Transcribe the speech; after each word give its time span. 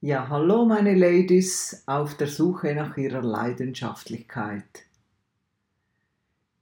Ja, 0.00 0.28
hallo 0.28 0.64
meine 0.64 0.94
Ladies 0.94 1.82
auf 1.86 2.16
der 2.16 2.28
Suche 2.28 2.72
nach 2.72 2.96
ihrer 2.96 3.20
Leidenschaftlichkeit. 3.20 4.84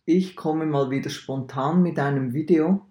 Ich 0.06 0.36
komme 0.36 0.64
mal 0.64 0.88
wieder 0.88 1.10
spontan 1.10 1.82
mit 1.82 1.98
einem 1.98 2.32
Video. 2.32 2.86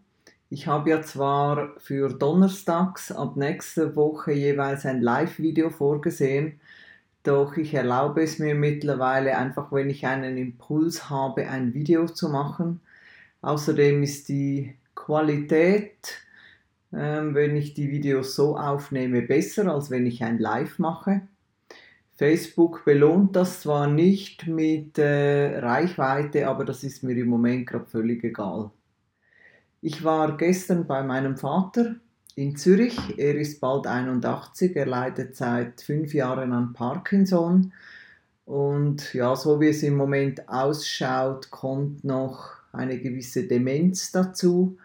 Ich 0.52 0.68
habe 0.68 0.92
ja 0.92 1.02
zwar 1.02 1.73
für 1.79 2.10
Donnerstags 2.10 3.12
ab 3.12 3.38
nächster 3.38 3.96
Woche 3.96 4.34
jeweils 4.34 4.86
ein 4.86 5.02
Live-Video 5.02 5.71
vorgesehen, 5.71 6.59
doch 7.23 7.57
ich 7.57 7.73
erlaube 7.73 8.21
es 8.21 8.38
mir 8.38 8.54
mittlerweile 8.54 9.39
einfach, 9.39 9.71
wenn 9.71 9.89
ich 9.89 10.05
einen 10.05 10.38
Impuls 10.38 11.09
habe, 11.09 11.50
ein 11.50 11.73
Video 11.73 12.05
zu 12.05 12.30
machen. 12.30 12.82
Außerdem 13.41 14.04
ist 14.04 14.30
die 14.30 14.75
Qualität 14.93 16.23
wenn 16.96 17.55
ich 17.55 17.73
die 17.73 17.89
Videos 17.89 18.36
so 18.36 18.57
aufnehme, 18.57 19.21
besser, 19.21 19.73
als 19.73 19.89
wenn 19.89 20.05
ich 20.05 20.23
ein 20.23 20.39
Live 20.39 20.80
mache. 20.80 21.21
Facebook 22.18 22.85
belohnt 22.85 23.35
das 23.35 23.62
zwar 23.62 23.88
nicht 23.88 24.48
mit 24.48 24.98
äh, 24.98 25.59
Reichweite, 25.59 26.48
aber 26.48 26.63
das 26.63 26.84
ist 26.84 27.04
mir 27.04 27.18
im 27.18 27.27
Moment 27.27 27.68
gerade 27.68 27.85
völlig 27.85 28.23
egal. 28.23 28.71
Ich 29.81 30.04
war 30.04 30.38
gestern 30.38 30.88
bei 30.88 31.04
meinem 31.04 31.35
Vater 31.35 31.95
in 32.35 32.55
Zürich. 32.55 32.98
Er 33.18 33.35
ist 33.35 33.59
bald 33.59 33.85
81, 33.85 34.76
er 34.76 34.85
leidet 34.85 35.35
seit 35.35 35.82
fünf 35.82 36.13
Jahren 36.13 36.54
an 36.54 36.71
Parkinson. 36.71 37.73
Und 38.46 39.13
ja, 39.13 39.35
so 39.35 39.59
wie 39.59 39.70
es 39.70 39.84
im 39.84 39.98
Moment 39.98 40.48
ausschaut, 40.48 41.52
kommt 41.52 42.05
noch 42.05 42.52
eine 42.71 42.99
gewisse 42.99 43.48
Demenz 43.48 44.12
dazu. 44.12 44.77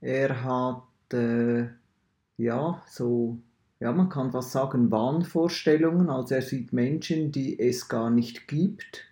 Er 0.00 0.42
hat 0.42 0.82
äh, 1.14 1.68
ja, 2.36 2.82
so, 2.88 3.38
ja, 3.80 3.92
man 3.92 4.08
kann 4.08 4.32
was 4.32 4.52
sagen, 4.52 4.90
Wahnvorstellungen. 4.90 6.10
Also 6.10 6.34
er 6.34 6.42
sieht 6.42 6.72
Menschen, 6.72 7.32
die 7.32 7.58
es 7.58 7.88
gar 7.88 8.10
nicht 8.10 8.48
gibt. 8.48 9.04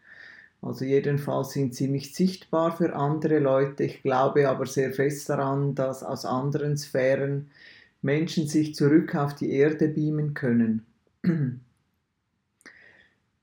Also 0.60 0.84
jedenfalls 0.84 1.50
sind 1.50 1.74
sie 1.74 1.88
nicht 1.88 2.14
sichtbar 2.14 2.76
für 2.76 2.94
andere 2.94 3.38
Leute. 3.38 3.84
Ich 3.84 4.02
glaube 4.02 4.48
aber 4.48 4.66
sehr 4.66 4.92
fest 4.92 5.28
daran, 5.28 5.74
dass 5.74 6.02
aus 6.02 6.24
anderen 6.24 6.76
Sphären 6.76 7.50
Menschen 8.00 8.46
sich 8.46 8.74
zurück 8.74 9.14
auf 9.14 9.34
die 9.34 9.52
Erde 9.52 9.88
beamen 9.88 10.34
können. 10.34 10.86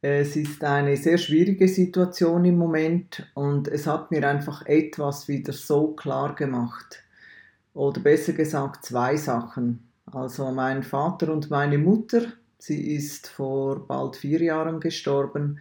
Es 0.01 0.37
ist 0.37 0.63
eine 0.63 0.95
sehr 0.95 1.17
schwierige 1.17 1.67
Situation 1.67 2.45
im 2.45 2.57
Moment 2.57 3.29
und 3.33 3.67
es 3.67 3.85
hat 3.85 4.11
mir 4.11 4.25
einfach 4.25 4.65
etwas 4.65 5.27
wieder 5.27 5.51
so 5.51 5.89
klar 5.91 6.35
gemacht 6.35 7.03
oder 7.73 8.01
besser 8.01 8.33
gesagt 8.33 8.85
zwei 8.85 9.15
Sachen. 9.17 9.89
Also 10.05 10.51
mein 10.51 10.83
Vater 10.83 11.31
und 11.31 11.49
meine 11.49 11.77
Mutter, 11.77 12.23
sie 12.57 12.95
ist 12.95 13.27
vor 13.27 13.87
bald 13.87 14.15
vier 14.15 14.41
Jahren 14.41 14.79
gestorben, 14.79 15.59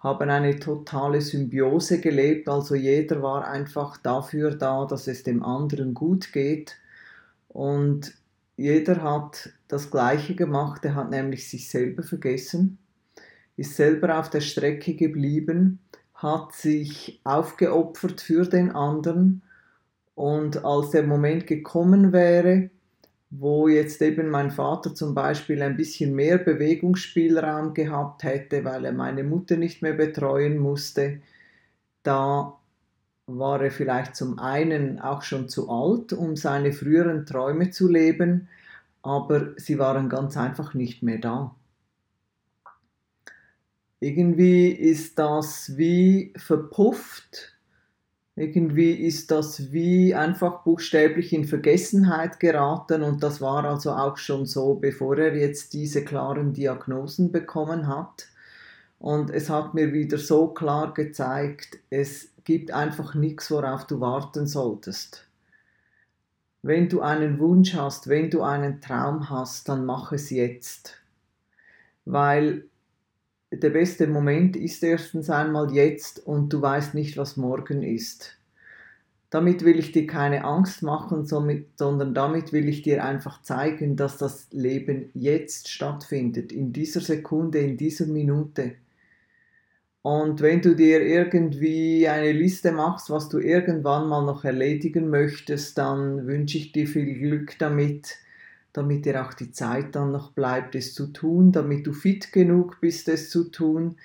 haben 0.00 0.28
eine 0.28 0.58
totale 0.58 1.20
Symbiose 1.20 2.00
gelebt. 2.00 2.48
Also 2.48 2.74
jeder 2.74 3.22
war 3.22 3.48
einfach 3.48 3.96
dafür 3.96 4.54
da, 4.54 4.84
dass 4.84 5.06
es 5.06 5.22
dem 5.22 5.42
anderen 5.42 5.94
gut 5.94 6.32
geht. 6.32 6.76
Und 7.48 8.12
jeder 8.56 9.02
hat 9.02 9.50
das 9.68 9.90
Gleiche 9.90 10.34
gemacht. 10.34 10.84
Er 10.84 10.94
hat 10.94 11.10
nämlich 11.10 11.48
sich 11.48 11.70
selber 11.70 12.02
vergessen, 12.02 12.78
ist 13.56 13.76
selber 13.76 14.18
auf 14.18 14.28
der 14.28 14.40
Strecke 14.40 14.94
geblieben, 14.94 15.78
hat 16.14 16.52
sich 16.52 17.20
aufgeopfert 17.24 18.20
für 18.20 18.44
den 18.44 18.72
anderen 18.72 19.42
und 20.14 20.64
als 20.64 20.90
der 20.90 21.02
Moment 21.02 21.46
gekommen 21.46 22.12
wäre, 22.12 22.70
wo 23.30 23.66
jetzt 23.68 24.00
eben 24.00 24.28
mein 24.28 24.50
Vater 24.50 24.94
zum 24.94 25.14
Beispiel 25.14 25.60
ein 25.62 25.76
bisschen 25.76 26.14
mehr 26.14 26.38
Bewegungsspielraum 26.38 27.74
gehabt 27.74 28.22
hätte, 28.22 28.64
weil 28.64 28.84
er 28.84 28.92
meine 28.92 29.24
Mutter 29.24 29.56
nicht 29.56 29.82
mehr 29.82 29.94
betreuen 29.94 30.58
musste, 30.58 31.20
da 32.04 32.56
war 33.26 33.62
er 33.62 33.70
vielleicht 33.70 34.14
zum 34.14 34.38
einen 34.38 35.00
auch 35.00 35.22
schon 35.22 35.48
zu 35.48 35.68
alt, 35.70 36.12
um 36.12 36.36
seine 36.36 36.72
früheren 36.72 37.26
Träume 37.26 37.70
zu 37.70 37.88
leben, 37.88 38.48
aber 39.02 39.58
sie 39.58 39.78
waren 39.78 40.08
ganz 40.08 40.36
einfach 40.36 40.74
nicht 40.74 41.02
mehr 41.02 41.18
da. 41.18 41.54
Irgendwie 44.00 44.68
ist 44.68 45.18
das 45.18 45.76
wie 45.78 46.34
verpufft 46.36 47.53
irgendwie 48.36 48.92
ist 48.92 49.30
das 49.30 49.72
wie 49.72 50.14
einfach 50.14 50.64
buchstäblich 50.64 51.32
in 51.32 51.44
Vergessenheit 51.44 52.40
geraten 52.40 53.02
und 53.02 53.22
das 53.22 53.40
war 53.40 53.64
also 53.64 53.92
auch 53.92 54.16
schon 54.16 54.44
so, 54.44 54.74
bevor 54.74 55.18
er 55.18 55.36
jetzt 55.36 55.72
diese 55.72 56.04
klaren 56.04 56.52
Diagnosen 56.52 57.30
bekommen 57.30 57.86
hat. 57.86 58.28
Und 58.98 59.30
es 59.30 59.50
hat 59.50 59.74
mir 59.74 59.92
wieder 59.92 60.18
so 60.18 60.48
klar 60.48 60.94
gezeigt, 60.94 61.78
es 61.90 62.30
gibt 62.44 62.72
einfach 62.72 63.14
nichts, 63.14 63.50
worauf 63.50 63.86
du 63.86 64.00
warten 64.00 64.46
solltest. 64.46 65.28
Wenn 66.62 66.88
du 66.88 67.02
einen 67.02 67.38
Wunsch 67.38 67.74
hast, 67.74 68.08
wenn 68.08 68.30
du 68.30 68.42
einen 68.42 68.80
Traum 68.80 69.28
hast, 69.28 69.68
dann 69.68 69.84
mach 69.84 70.12
es 70.12 70.30
jetzt. 70.30 70.96
Weil 72.06 72.64
der 73.56 73.70
beste 73.70 74.06
Moment 74.06 74.56
ist 74.56 74.82
erstens 74.82 75.30
einmal 75.30 75.72
jetzt 75.72 76.26
und 76.26 76.52
du 76.52 76.60
weißt 76.62 76.94
nicht, 76.94 77.16
was 77.16 77.36
morgen 77.36 77.82
ist. 77.82 78.38
Damit 79.30 79.64
will 79.64 79.78
ich 79.78 79.90
dir 79.90 80.06
keine 80.06 80.44
Angst 80.44 80.82
machen, 80.82 81.26
sondern 81.26 82.14
damit 82.14 82.52
will 82.52 82.68
ich 82.68 82.82
dir 82.82 83.04
einfach 83.04 83.42
zeigen, 83.42 83.96
dass 83.96 84.16
das 84.16 84.46
Leben 84.52 85.10
jetzt 85.12 85.68
stattfindet, 85.68 86.52
in 86.52 86.72
dieser 86.72 87.00
Sekunde, 87.00 87.58
in 87.58 87.76
dieser 87.76 88.06
Minute. 88.06 88.74
Und 90.02 90.40
wenn 90.40 90.60
du 90.60 90.76
dir 90.76 91.00
irgendwie 91.00 92.06
eine 92.06 92.32
Liste 92.32 92.72
machst, 92.72 93.10
was 93.10 93.28
du 93.28 93.38
irgendwann 93.38 94.06
mal 94.06 94.24
noch 94.24 94.44
erledigen 94.44 95.08
möchtest, 95.08 95.78
dann 95.78 96.26
wünsche 96.26 96.58
ich 96.58 96.72
dir 96.72 96.86
viel 96.86 97.14
Glück 97.14 97.58
damit 97.58 98.18
damit 98.74 99.06
dir 99.06 99.24
auch 99.24 99.32
die 99.32 99.52
Zeit 99.52 99.94
dann 99.94 100.12
noch 100.12 100.32
bleibt, 100.32 100.74
es 100.74 100.94
zu 100.94 101.06
tun, 101.06 101.52
damit 101.52 101.86
du 101.86 101.92
fit 101.92 102.32
genug 102.32 102.80
bist, 102.80 103.08
es 103.08 103.30
zu 103.30 103.44
tun, 103.44 103.96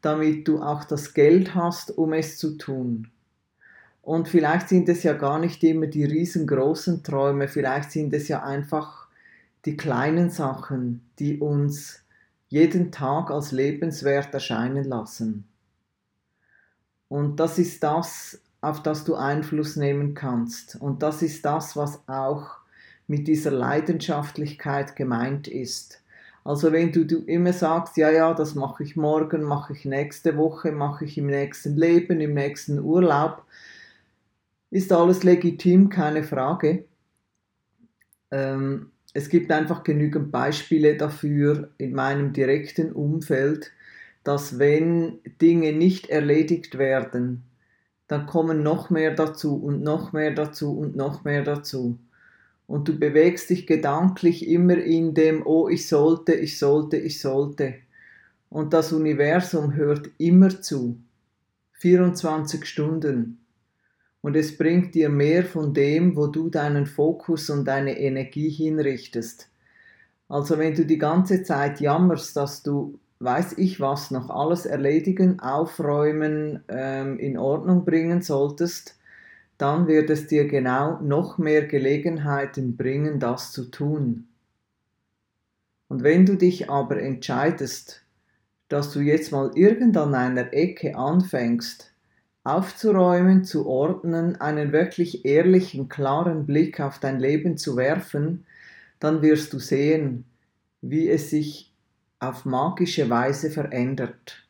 damit 0.00 0.48
du 0.48 0.60
auch 0.60 0.84
das 0.84 1.14
Geld 1.14 1.54
hast, 1.54 1.96
um 1.96 2.12
es 2.14 2.38
zu 2.38 2.56
tun. 2.56 3.08
Und 4.02 4.28
vielleicht 4.28 4.68
sind 4.68 4.88
es 4.88 5.02
ja 5.02 5.12
gar 5.12 5.38
nicht 5.38 5.62
immer 5.62 5.86
die 5.86 6.04
riesengroßen 6.04 7.04
Träume, 7.04 7.48
vielleicht 7.48 7.92
sind 7.92 8.12
es 8.12 8.28
ja 8.28 8.42
einfach 8.42 9.08
die 9.66 9.76
kleinen 9.76 10.30
Sachen, 10.30 11.02
die 11.18 11.38
uns 11.38 12.02
jeden 12.48 12.92
Tag 12.92 13.30
als 13.30 13.52
lebenswert 13.52 14.32
erscheinen 14.32 14.84
lassen. 14.84 15.44
Und 17.08 17.40
das 17.40 17.58
ist 17.58 17.82
das, 17.82 18.40
auf 18.62 18.82
das 18.82 19.04
du 19.04 19.16
Einfluss 19.16 19.76
nehmen 19.76 20.14
kannst. 20.14 20.76
Und 20.76 21.02
das 21.02 21.20
ist 21.20 21.44
das, 21.44 21.76
was 21.76 22.06
auch 22.08 22.63
mit 23.06 23.28
dieser 23.28 23.50
Leidenschaftlichkeit 23.50 24.96
gemeint 24.96 25.48
ist. 25.48 26.02
Also 26.44 26.72
wenn 26.72 26.92
du, 26.92 27.04
du 27.06 27.18
immer 27.24 27.52
sagst, 27.52 27.96
ja, 27.96 28.10
ja, 28.10 28.34
das 28.34 28.54
mache 28.54 28.82
ich 28.82 28.96
morgen, 28.96 29.42
mache 29.42 29.72
ich 29.72 29.84
nächste 29.84 30.36
Woche, 30.36 30.72
mache 30.72 31.06
ich 31.06 31.16
im 31.16 31.26
nächsten 31.26 31.76
Leben, 31.76 32.20
im 32.20 32.34
nächsten 32.34 32.78
Urlaub, 32.80 33.44
ist 34.70 34.92
alles 34.92 35.22
legitim, 35.22 35.88
keine 35.88 36.22
Frage. 36.22 36.84
Ähm, 38.30 38.90
es 39.14 39.28
gibt 39.28 39.50
einfach 39.52 39.84
genügend 39.84 40.32
Beispiele 40.32 40.96
dafür 40.96 41.70
in 41.78 41.94
meinem 41.94 42.32
direkten 42.32 42.92
Umfeld, 42.92 43.70
dass 44.22 44.58
wenn 44.58 45.20
Dinge 45.40 45.72
nicht 45.72 46.10
erledigt 46.10 46.76
werden, 46.76 47.44
dann 48.08 48.26
kommen 48.26 48.62
noch 48.62 48.90
mehr 48.90 49.14
dazu 49.14 49.56
und 49.56 49.82
noch 49.82 50.12
mehr 50.12 50.32
dazu 50.32 50.76
und 50.76 50.96
noch 50.96 51.24
mehr 51.24 51.42
dazu 51.42 51.98
und 52.66 52.88
du 52.88 52.98
bewegst 52.98 53.50
dich 53.50 53.66
gedanklich 53.66 54.48
immer 54.48 54.78
in 54.78 55.14
dem, 55.14 55.46
oh, 55.46 55.68
ich 55.68 55.86
sollte, 55.86 56.34
ich 56.34 56.58
sollte, 56.58 56.96
ich 56.96 57.20
sollte. 57.20 57.74
Und 58.50 58.72
das 58.72 58.92
Universum 58.92 59.74
hört 59.74 60.10
immer 60.18 60.60
zu. 60.60 60.98
24 61.74 62.64
Stunden. 62.64 63.44
Und 64.22 64.36
es 64.36 64.56
bringt 64.56 64.94
dir 64.94 65.10
mehr 65.10 65.44
von 65.44 65.74
dem, 65.74 66.16
wo 66.16 66.28
du 66.28 66.48
deinen 66.48 66.86
Fokus 66.86 67.50
und 67.50 67.66
deine 67.66 67.98
Energie 67.98 68.48
hinrichtest. 68.48 69.50
Also 70.28 70.56
wenn 70.56 70.74
du 70.74 70.86
die 70.86 70.96
ganze 70.96 71.42
Zeit 71.42 71.80
jammerst, 71.80 72.34
dass 72.36 72.62
du, 72.62 72.98
weiß 73.18 73.58
ich 73.58 73.80
was, 73.80 74.10
noch 74.10 74.30
alles 74.30 74.64
erledigen, 74.64 75.40
aufräumen, 75.40 76.64
ähm, 76.68 77.18
in 77.18 77.36
Ordnung 77.36 77.84
bringen 77.84 78.22
solltest, 78.22 78.96
dann 79.64 79.86
wird 79.86 80.10
es 80.10 80.26
dir 80.26 80.46
genau 80.46 81.00
noch 81.00 81.38
mehr 81.38 81.66
Gelegenheiten 81.66 82.76
bringen, 82.76 83.18
das 83.18 83.50
zu 83.50 83.70
tun. 83.70 84.28
Und 85.88 86.02
wenn 86.02 86.26
du 86.26 86.36
dich 86.36 86.68
aber 86.68 87.00
entscheidest, 87.00 88.04
dass 88.68 88.92
du 88.92 89.00
jetzt 89.00 89.32
mal 89.32 89.52
irgend 89.54 89.96
an 89.96 90.14
einer 90.14 90.52
Ecke 90.52 90.94
anfängst, 90.98 91.94
aufzuräumen, 92.42 93.44
zu 93.44 93.66
ordnen, 93.66 94.38
einen 94.38 94.70
wirklich 94.72 95.24
ehrlichen, 95.24 95.88
klaren 95.88 96.44
Blick 96.44 96.78
auf 96.80 96.98
dein 96.98 97.18
Leben 97.18 97.56
zu 97.56 97.74
werfen, 97.78 98.44
dann 99.00 99.22
wirst 99.22 99.54
du 99.54 99.58
sehen, 99.58 100.26
wie 100.82 101.08
es 101.08 101.30
sich 101.30 101.72
auf 102.18 102.44
magische 102.44 103.08
Weise 103.08 103.50
verändert. 103.50 104.43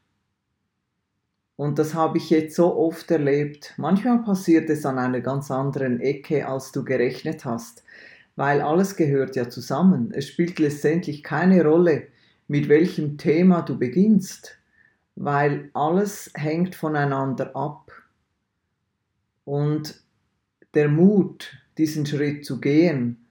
Und 1.57 1.79
das 1.79 1.95
habe 1.95 2.19
ich 2.19 2.31
jetzt 2.31 2.57
so 2.57 2.75
oft 2.77 3.11
erlebt. 3.11 3.75
Manchmal 3.77 4.23
passiert 4.23 4.69
es 4.71 4.85
an 4.85 4.99
einer 4.99 5.21
ganz 5.21 5.51
anderen 5.51 6.01
Ecke, 6.01 6.49
als 6.49 6.73
du 6.73 6.85
gerechnet 6.85 7.45
hast, 7.45 7.85
weil 8.35 8.61
alles 8.61 8.97
gehört 8.97 9.37
ja 9.37 9.49
zusammen. 9.49 10.13
Es 10.13 10.27
spielt 10.27 10.59
letztendlich 10.59 11.23
keine 11.23 11.65
Rolle, 11.65 12.09
mit 12.49 12.69
welchem 12.69 13.19
Thema 13.19 13.63
du 13.63 13.79
beginnst, 13.79 14.59
weil 15.15 15.71
alles 15.75 16.33
hängt 16.35 16.75
voneinander 16.75 17.55
ab. 17.55 17.93
Und 19.45 20.03
der 20.75 20.89
Mut, 20.89 21.57
diesen 21.79 22.05
Schritt 22.05 22.45
zu 22.45 22.61
gehen, 22.61 23.24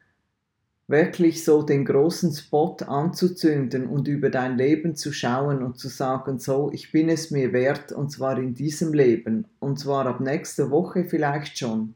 wirklich 0.88 1.46
so 1.46 1.64
den 1.64 1.86
großen 1.86 2.34
Spot 2.34 2.76
anzuzünden 2.86 3.88
und 3.88 4.08
über 4.08 4.30
dein 4.30 4.58
Leben 4.58 4.96
zu 4.96 5.14
schauen 5.14 5.64
und 5.64 5.78
zu 5.78 5.88
sagen, 5.88 6.40
so, 6.40 6.72
ich 6.74 6.92
bin 6.92 7.10
es 7.10 7.32
mir 7.32 7.54
wert 7.54 7.92
und 7.92 8.12
zwar 8.12 8.38
in 8.38 8.54
diesem 8.54 8.94
Leben 8.94 9.48
und 9.60 9.80
zwar 9.80 10.06
ab 10.06 10.20
nächster 10.20 10.72
Woche 10.72 11.06
vielleicht 11.06 11.58
schon. 11.58 11.96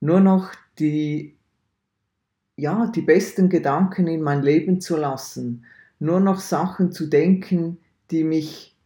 Nur 0.00 0.20
noch 0.20 0.50
die, 0.78 1.36
ja, 2.56 2.90
die 2.94 3.02
besten 3.02 3.48
Gedanken 3.48 4.08
in 4.08 4.20
mein 4.20 4.42
Leben 4.42 4.80
zu 4.80 4.96
lassen, 4.96 5.64
nur 6.00 6.20
noch 6.20 6.40
Sachen 6.40 6.90
zu 6.90 7.06
denken, 7.06 7.78
die 8.10 8.24
mich, 8.24 8.76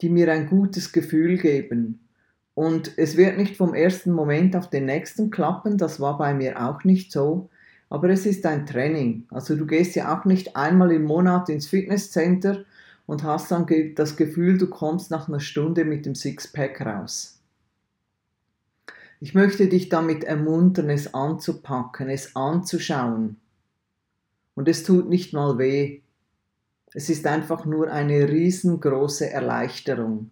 die 0.00 0.10
mir 0.10 0.30
ein 0.32 0.48
gutes 0.48 0.92
Gefühl 0.92 1.38
geben. 1.38 2.00
Und 2.54 2.98
es 2.98 3.16
wird 3.16 3.38
nicht 3.38 3.56
vom 3.56 3.74
ersten 3.74 4.12
Moment 4.12 4.56
auf 4.56 4.68
den 4.70 4.86
nächsten 4.86 5.30
klappen, 5.30 5.78
das 5.78 6.00
war 6.00 6.18
bei 6.18 6.34
mir 6.34 6.66
auch 6.66 6.84
nicht 6.84 7.12
so, 7.12 7.48
aber 7.88 8.10
es 8.10 8.26
ist 8.26 8.44
ein 8.46 8.66
Training. 8.66 9.26
Also 9.30 9.56
du 9.56 9.66
gehst 9.66 9.94
ja 9.94 10.16
auch 10.16 10.24
nicht 10.24 10.56
einmal 10.56 10.92
im 10.92 11.04
Monat 11.04 11.48
ins 11.48 11.68
Fitnesscenter 11.68 12.64
und 13.06 13.22
hast 13.22 13.50
dann 13.50 13.66
das 13.94 14.16
Gefühl, 14.16 14.58
du 14.58 14.68
kommst 14.68 15.10
nach 15.10 15.28
einer 15.28 15.40
Stunde 15.40 15.84
mit 15.84 16.06
dem 16.06 16.14
Sixpack 16.14 16.80
raus. 16.80 17.40
Ich 19.20 19.34
möchte 19.34 19.68
dich 19.68 19.88
damit 19.88 20.24
ermuntern, 20.24 20.90
es 20.90 21.14
anzupacken, 21.14 22.10
es 22.10 22.36
anzuschauen. 22.36 23.36
Und 24.54 24.68
es 24.68 24.82
tut 24.82 25.08
nicht 25.08 25.32
mal 25.32 25.58
weh. 25.58 26.00
Es 26.92 27.08
ist 27.08 27.26
einfach 27.26 27.64
nur 27.64 27.90
eine 27.90 28.28
riesengroße 28.28 29.30
Erleichterung. 29.30 30.30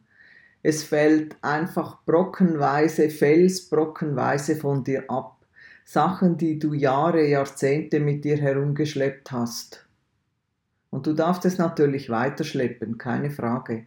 Es 0.62 0.82
fällt 0.82 1.36
einfach 1.42 2.04
brockenweise, 2.04 3.10
felsbrockenweise 3.10 4.56
von 4.56 4.82
dir 4.82 5.10
ab. 5.10 5.33
Sachen, 5.84 6.38
die 6.38 6.58
du 6.58 6.72
Jahre, 6.72 7.26
Jahrzehnte 7.26 8.00
mit 8.00 8.24
dir 8.24 8.38
herumgeschleppt 8.38 9.30
hast. 9.30 9.86
Und 10.90 11.06
du 11.06 11.12
darfst 11.12 11.44
es 11.44 11.58
natürlich 11.58 12.08
weiterschleppen, 12.08 12.98
keine 12.98 13.30
Frage. 13.30 13.86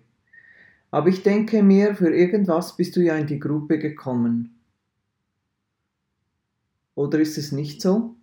Aber 0.92 1.10
ich 1.10 1.24
denke 1.24 1.64
mir, 1.64 1.96
für 1.96 2.16
irgendwas 2.16 2.78
bist 2.78 2.96
du 2.96 3.02
ja 3.02 3.16
in 3.18 3.28
die 3.28 3.40
Gruppe 3.40 3.80
gekommen. 3.80 4.60
Oder 6.96 7.20
ist 7.20 7.38
es 7.38 7.52
nicht 7.52 7.82
so? 7.82 8.16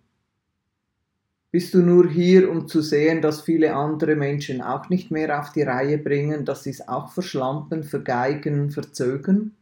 Bist 1.51 1.73
du 1.73 1.79
nur 1.79 2.09
hier, 2.09 2.51
um 2.51 2.67
zu 2.67 2.81
sehen, 2.81 3.21
dass 3.21 3.41
viele 3.41 3.75
andere 3.75 4.15
Menschen 4.15 4.61
auch 4.61 4.89
nicht 4.89 5.09
mehr 5.11 5.39
auf 5.39 5.53
die 5.53 5.61
Reihe 5.61 5.97
bringen, 5.97 6.43
dass 6.43 6.63
sie 6.63 6.71
es 6.71 6.87
auch 6.87 7.11
verschlampen, 7.13 7.83
vergeigen, 7.83 8.71
verzögern? 8.71 9.55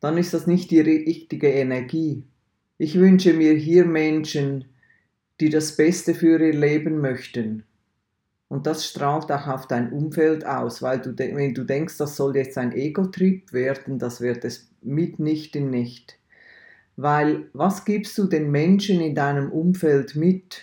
Dann 0.00 0.18
ist 0.18 0.34
das 0.34 0.46
nicht 0.46 0.70
die 0.70 0.80
richtige 0.80 1.48
Energie. 1.48 2.24
Ich 2.80 2.96
wünsche 2.96 3.32
mir 3.32 3.54
hier 3.54 3.84
Menschen, 3.84 4.66
die 5.40 5.50
das 5.50 5.74
Beste 5.74 6.14
für 6.14 6.40
ihr 6.40 6.54
Leben 6.54 7.00
möchten. 7.00 7.64
Und 8.46 8.68
das 8.68 8.86
strahlt 8.86 9.32
auch 9.32 9.48
auf 9.48 9.66
dein 9.66 9.92
Umfeld 9.92 10.46
aus, 10.46 10.80
weil 10.80 11.00
du, 11.00 11.18
wenn 11.18 11.54
du 11.54 11.64
denkst, 11.64 11.98
das 11.98 12.14
soll 12.14 12.36
jetzt 12.36 12.56
ein 12.56 12.72
Ego-Trip 12.72 13.52
werden, 13.52 13.98
das 13.98 14.20
wird 14.20 14.44
es 14.44 14.70
mitnichten 14.80 15.70
nicht. 15.70 16.20
Weil 16.94 17.46
was 17.52 17.84
gibst 17.84 18.16
du 18.16 18.28
den 18.28 18.52
Menschen 18.52 19.00
in 19.00 19.16
deinem 19.16 19.50
Umfeld 19.50 20.14
mit, 20.14 20.62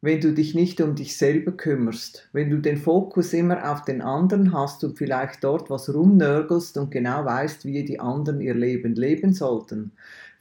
wenn 0.00 0.20
du 0.20 0.32
dich 0.32 0.54
nicht 0.54 0.80
um 0.80 0.94
dich 0.94 1.16
selber 1.16 1.50
kümmerst, 1.50 2.28
wenn 2.32 2.50
du 2.50 2.58
den 2.58 2.76
Fokus 2.76 3.32
immer 3.32 3.72
auf 3.72 3.82
den 3.82 4.00
anderen 4.00 4.52
hast 4.52 4.84
und 4.84 4.96
vielleicht 4.96 5.42
dort 5.42 5.70
was 5.70 5.92
rumnörgelst 5.92 6.78
und 6.78 6.92
genau 6.92 7.24
weißt, 7.24 7.64
wie 7.64 7.84
die 7.84 7.98
anderen 7.98 8.40
ihr 8.40 8.54
Leben 8.54 8.94
leben 8.94 9.32
sollten. 9.32 9.90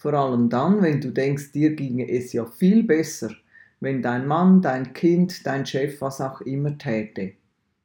Vor 0.05 0.13
allem 0.13 0.49
dann, 0.49 0.83
wenn 0.83 1.01
du 1.01 1.09
denkst, 1.09 1.51
dir 1.51 1.75
ginge 1.75 2.07
es 2.07 2.31
ja 2.31 2.45
viel 2.45 2.83
besser, 2.83 3.31
wenn 3.79 4.03
dein 4.03 4.27
Mann, 4.27 4.61
dein 4.61 4.93
Kind, 4.93 5.47
dein 5.47 5.65
Chef, 5.65 5.99
was 5.99 6.21
auch 6.21 6.41
immer 6.41 6.77
täte. 6.77 7.31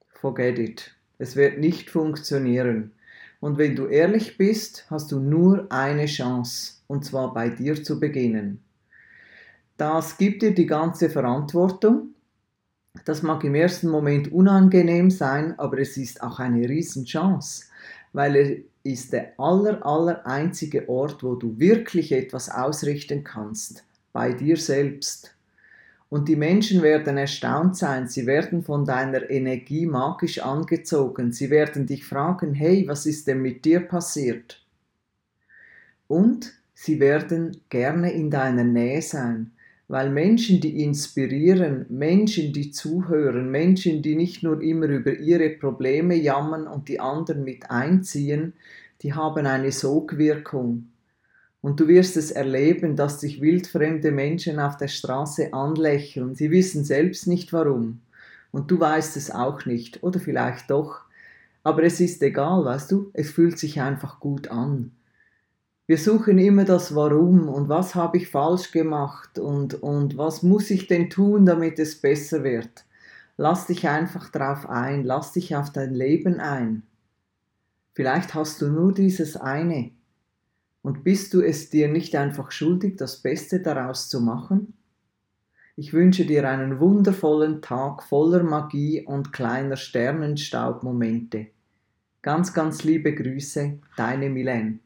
Forget 0.07 0.59
it. 0.59 0.95
Es 1.17 1.35
wird 1.35 1.59
nicht 1.59 1.89
funktionieren. 1.89 2.93
Und 3.41 3.57
wenn 3.57 3.75
du 3.75 3.87
ehrlich 3.87 4.37
bist, 4.37 4.85
hast 4.91 5.13
du 5.13 5.19
nur 5.19 5.73
eine 5.73 6.05
Chance, 6.05 6.83
und 6.89 7.07
zwar 7.07 7.33
bei 7.33 7.49
dir 7.49 7.83
zu 7.83 7.99
beginnen. 7.99 8.63
Das 9.79 10.19
gibt 10.19 10.43
dir 10.43 10.55
die 10.55 10.67
ganze 10.67 11.09
Verantwortung. 11.09 12.11
Das 13.07 13.23
mag 13.23 13.45
im 13.45 13.55
ersten 13.55 13.89
Moment 13.89 14.31
unangenehm 14.31 15.11
sein, 15.11 15.59
aber 15.59 15.79
es 15.79 15.97
ist 15.97 16.23
auch 16.23 16.39
eine 16.39 16.69
Riesenchance, 16.69 17.65
weil 18.13 18.65
ist 18.83 19.13
der 19.13 19.39
aller, 19.39 19.85
aller 19.85 20.27
einzige 20.27 20.89
Ort, 20.89 21.23
wo 21.23 21.35
du 21.35 21.59
wirklich 21.59 22.13
etwas 22.13 22.51
ausrichten 22.51 23.25
kannst, 23.25 23.85
bei 24.13 24.33
dir 24.33 24.57
selbst. 24.57 25.35
Und 26.09 26.29
die 26.29 26.37
Menschen 26.37 26.83
werden 26.83 27.17
erstaunt 27.17 27.77
sein, 27.77 28.09
sie 28.09 28.27
werden 28.27 28.63
von 28.65 28.85
deiner 28.85 29.31
Energie 29.31 29.87
magisch 29.87 30.41
angezogen, 30.41 31.31
sie 31.31 31.51
werden 31.51 31.87
dich 31.87 32.05
fragen, 32.05 32.53
hey, 32.53 32.85
was 32.89 33.07
ist 33.07 33.29
denn 33.29 33.43
mit 33.43 33.65
dir 33.65 33.81
passiert? 33.81 34.65
Und 36.09 36.53
sie 36.75 36.99
werden 36.99 37.61
gerne 37.69 38.13
in 38.13 38.29
deiner 38.29 38.65
Nähe 38.65 39.03
sein, 39.03 39.53
weil 39.91 40.09
Menschen, 40.09 40.61
die 40.61 40.85
inspirieren, 40.85 41.85
Menschen, 41.89 42.53
die 42.53 42.71
zuhören, 42.71 43.51
Menschen, 43.51 44.03
die 44.03 44.15
nicht 44.15 44.45
nur 44.45 44.63
immer 44.63 44.87
über 44.87 45.15
ihre 45.15 45.51
Probleme 45.51 46.15
jammern 46.15 46.69
und 46.69 46.87
die 46.87 47.01
anderen 47.01 47.43
mit 47.43 47.73
einziehen, 47.73 48.53
die 49.03 49.15
haben 49.15 49.47
eine 49.47 49.73
Sogwirkung. 49.73 50.93
Und 51.61 51.81
du 51.81 51.89
wirst 51.89 52.17
es 52.17 52.31
erleben, 52.31 52.95
dass 52.95 53.19
dich 53.19 53.41
wildfremde 53.41 54.13
Menschen 54.13 54.61
auf 54.61 54.77
der 54.77 54.87
Straße 54.87 55.53
anlächeln. 55.53 56.37
Sie 56.37 56.53
wissen 56.53 56.85
selbst 56.85 57.27
nicht 57.27 57.53
warum. 57.53 58.01
Und 58.53 58.71
du 58.71 58.79
weißt 58.79 59.17
es 59.17 59.33
auch 59.33 59.67
nicht. 59.67 60.05
Oder 60.05 60.21
vielleicht 60.21 60.71
doch. 60.71 61.01
Aber 61.65 61.83
es 61.83 61.99
ist 61.99 62.23
egal, 62.23 62.65
weißt 62.65 62.93
du, 62.93 63.11
es 63.13 63.33
fühlt 63.33 63.59
sich 63.59 63.81
einfach 63.81 64.21
gut 64.21 64.53
an. 64.53 64.93
Wir 65.91 65.99
suchen 65.99 66.39
immer 66.39 66.65
das 66.65 66.95
Warum 66.95 67.49
und 67.49 67.69
was 67.69 67.97
habe 67.97 68.19
ich 68.19 68.29
falsch 68.29 68.71
gemacht 68.71 69.41
und, 69.41 69.75
und 69.83 70.17
was 70.17 70.45
muss 70.45 70.71
ich 70.71 70.87
denn 70.87 71.11
tun, 71.11 71.45
damit 71.45 71.81
es 71.81 72.01
besser 72.01 72.45
wird. 72.45 72.85
Lass 73.37 73.67
dich 73.67 73.89
einfach 73.89 74.29
drauf 74.29 74.69
ein, 74.69 75.03
lass 75.03 75.33
dich 75.33 75.57
auf 75.57 75.73
dein 75.73 75.93
Leben 75.93 76.39
ein. 76.39 76.85
Vielleicht 77.93 78.37
hast 78.37 78.63
du 78.63 78.69
nur 78.69 78.95
dieses 78.95 79.37
eine 79.37 79.91
und 80.83 81.03
bist 81.03 81.35
du 81.35 81.41
es 81.41 81.71
dir 81.71 81.89
nicht 81.89 82.15
einfach 82.15 82.53
schuldig, 82.53 82.97
das 82.97 83.17
Beste 83.17 83.59
daraus 83.59 84.09
zu 84.09 84.21
machen? 84.21 84.75
Ich 85.75 85.93
wünsche 85.93 86.25
dir 86.25 86.49
einen 86.49 86.79
wundervollen 86.79 87.63
Tag 87.63 88.05
voller 88.05 88.45
Magie 88.45 89.05
und 89.05 89.33
kleiner 89.33 89.75
Sternenstaubmomente. 89.75 91.49
Ganz, 92.23 92.55
ganz 92.55 92.85
liebe 92.85 93.13
Grüße, 93.13 93.81
deine 93.97 94.31
Milene. 94.31 94.79